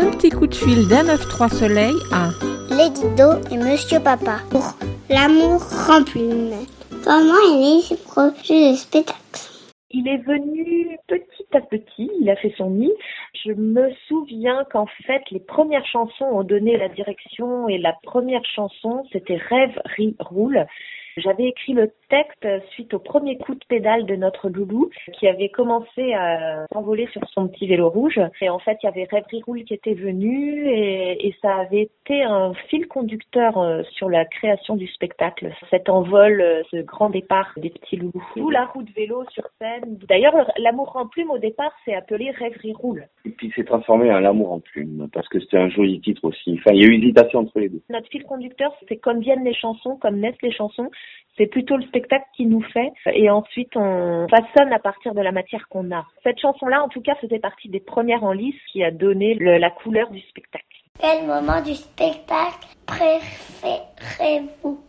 [0.00, 2.28] Un petit coup de fil d'un 9-3 soleil à
[2.70, 4.62] Lady Do et Monsieur Papa pour
[5.10, 6.30] l'amour rempli.
[7.02, 9.18] Comment est né ce projet de spectacle
[9.90, 12.92] Il est venu petit à petit, il a fait son nid.
[13.44, 18.44] Je me souviens qu'en fait, les premières chansons ont donné la direction et la première
[18.44, 20.64] chanson, c'était Rêve, rit, roule.
[21.18, 25.48] J'avais écrit le texte suite au premier coup de pédale de notre loulou qui avait
[25.48, 28.20] commencé à s'envoler sur son petit vélo rouge.
[28.40, 31.82] Et en fait, il y avait Rêverie Roule qui était venu et, et, ça avait
[31.82, 35.52] été un fil conducteur euh, sur la création du spectacle.
[35.70, 38.24] Cet envol, euh, ce grand départ des petits loulous.
[38.36, 39.98] Ou la roue de vélo sur scène.
[40.08, 43.06] D'ailleurs, l'amour en plume au départ s'est appelé Rêverie Roule.
[43.24, 46.58] Et puis c'est transformé en l'amour en plume parce que c'était un joli titre aussi.
[46.58, 47.82] Enfin, il y a eu hésitation entre les deux.
[47.90, 50.90] Notre fil conducteur, c'est comme viennent les chansons, comme naissent les chansons.
[51.36, 55.30] C'est plutôt le spectacle qui nous fait et ensuite on façonne à partir de la
[55.30, 56.04] matière qu'on a.
[56.24, 59.58] Cette chanson-là, en tout cas, faisait partie des premières en lice qui a donné le,
[59.58, 60.64] la couleur du spectacle.
[61.00, 64.80] Quel moment du spectacle préférez-vous?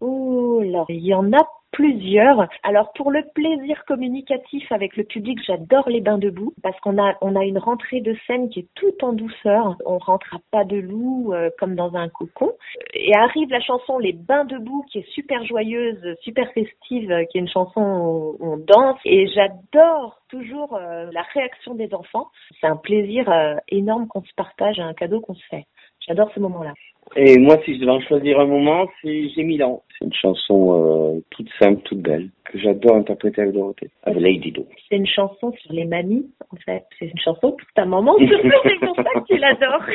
[0.00, 1.46] Oh là, il y en a
[1.76, 2.48] plusieurs.
[2.62, 7.14] Alors pour le plaisir communicatif avec le public, j'adore les bains debout parce qu'on a
[7.20, 9.76] on a une rentrée de scène qui est tout en douceur.
[9.84, 12.52] On rentre à pas de loup euh, comme dans un cocon.
[12.94, 17.36] Et arrive la chanson Les bains debout qui est super joyeuse, super festive, euh, qui
[17.36, 22.30] est une chanson où on danse et j'adore toujours euh, la réaction des enfants.
[22.60, 25.66] C'est un plaisir euh, énorme qu'on se partage, un cadeau qu'on se fait.
[26.06, 26.74] J'adore ce moment-là.
[27.14, 29.82] Et moi, si je devais en choisir un moment, c'est J'ai mille ans.
[29.98, 34.52] C'est une chanson euh, toute simple, toute belle, que j'adore interpréter avec Dorothée, avec Lady
[34.52, 34.66] Do.
[34.88, 36.84] C'est une chanson sur les mamies, en fait.
[36.98, 39.86] C'est une chanson pour ta maman, surtout, c'est pour ça qu'il adore.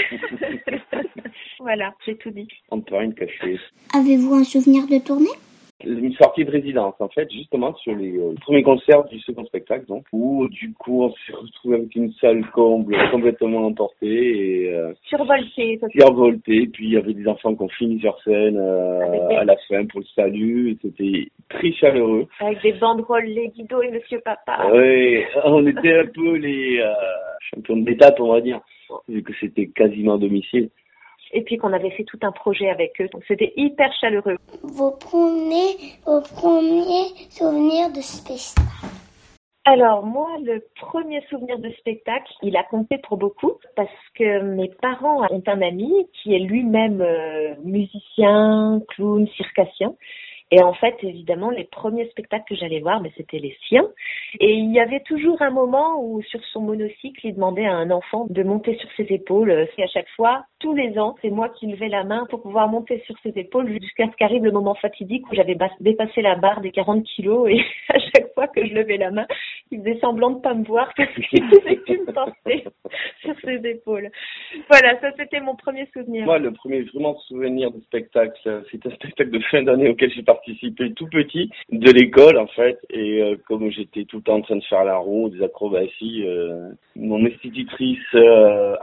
[1.60, 2.48] voilà, j'ai tout dit.
[2.72, 3.60] On ne peut rien cacher.
[3.94, 5.28] Avez-vous un souvenir de tournée?
[6.22, 10.06] Sortie de résidence en fait justement sur les euh, premiers concerts du second spectacle donc
[10.12, 15.80] où du coup on s'est retrouvé avec une salle comble complètement emportée et euh, survoltée
[15.98, 16.68] survoltée.
[16.68, 19.86] Puis il y avait des enfants qui ont fini sur scène euh, à la fin
[19.86, 20.78] pour le salut.
[20.82, 22.28] C'était très chaleureux.
[22.40, 24.70] Avec des banderoles les Guido et Monsieur Papa.
[24.74, 26.84] Oui on était un peu les
[27.52, 28.60] champions d'étape on va dire
[29.08, 30.70] vu que c'était quasiment à domicile
[31.34, 33.08] et puis qu'on avait fait tout un projet avec eux.
[33.12, 34.38] Donc c'était hyper chaleureux.
[34.64, 35.76] Vos premiers,
[36.06, 38.62] vos premiers souvenirs de spectacle
[39.64, 44.70] alors moi, le premier souvenir de spectacle, il a compté pour beaucoup parce que mes
[44.82, 49.94] parents ont un ami qui est lui-même euh, musicien, clown, circassien.
[50.52, 53.88] Et en fait, évidemment, les premiers spectacles que j'allais voir, mais c'était les siens.
[54.42, 57.90] Et il y avait toujours un moment où, sur son monocycle, il demandait à un
[57.90, 59.68] enfant de monter sur ses épaules.
[59.78, 62.68] Et à chaque fois, tous les ans, c'est moi qui levais la main pour pouvoir
[62.68, 66.60] monter sur ses épaules jusqu'à ce qu'arrive le moment fatidique où j'avais dépassé la barre
[66.60, 67.50] des 40 kilos.
[67.50, 69.28] Et à chaque fois que je levais la main,
[69.72, 72.66] il faisait semblant de pas me voir parce qu'il plus me porter
[73.22, 74.10] sur ses épaules.
[74.70, 76.26] Voilà, ça c'était mon premier souvenir.
[76.26, 78.38] Moi, le premier vraiment souvenir de spectacle,
[78.70, 82.80] c'est un spectacle de fin d'année auquel j'ai participé tout petit de l'école en fait.
[82.90, 86.24] Et euh, comme j'étais tout le temps en train de faire la roue, des acrobaties,
[86.26, 88.76] euh, mon institutrice euh.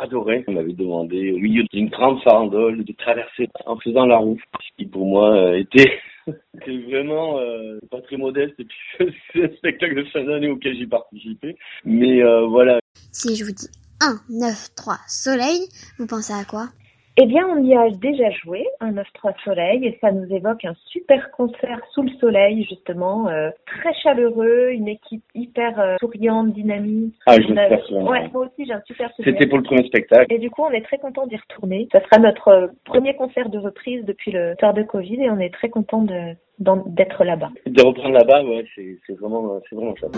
[0.48, 4.76] On m'avait demandé au milieu d'une grande farandole de traverser en faisant la roue, ce
[4.76, 5.90] qui pour moi était
[6.64, 8.78] c'est vraiment euh, pas très modeste et puis
[9.32, 11.56] c'est un spectacle de fin d'année auquel j'ai participé.
[11.84, 12.80] Mais euh, voilà.
[13.12, 13.68] Si je vous dis
[14.00, 15.68] 1, 9, 3, soleil,
[15.98, 16.68] vous pensez à quoi?
[17.20, 20.74] Eh bien, on y a déjà joué, un 9-3 soleil, et ça nous évoque un
[20.86, 27.16] super concert sous le soleil, justement, euh, très chaleureux, une équipe hyper euh, souriante, dynamique.
[27.26, 28.08] Ah, je a...
[28.08, 29.34] Ouais, moi aussi, j'ai un super souvenir.
[29.34, 30.32] C'était pour le premier spectacle.
[30.32, 31.88] Et du coup, on est très content d'y retourner.
[31.90, 35.40] Ça sera notre euh, premier concert de reprise depuis le temps de Covid, et on
[35.40, 36.06] est très content
[36.60, 37.50] d'être là-bas.
[37.66, 40.16] De reprendre là-bas, ouais, c'est vraiment, c'est vraiment chouette.